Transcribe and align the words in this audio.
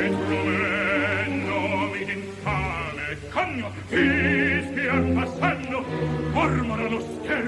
e 0.00 0.08
tu 0.10 0.38
mi 1.92 2.04
d'infame 2.04 3.06
cagno 3.32 3.68
fischi 3.86 4.86
al 4.86 5.04
passanno 5.14 5.84
mormora 6.32 6.88
schermo 7.00 7.47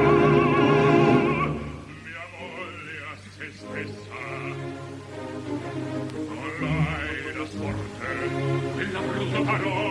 parole 9.51 9.90